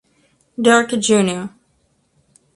Durkee 0.67 0.99
Jr. 0.99 1.49